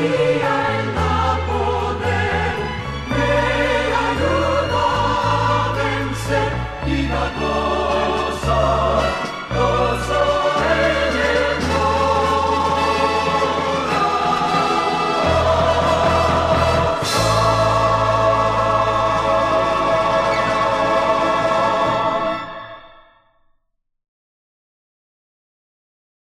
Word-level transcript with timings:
Maria. 0.00 0.59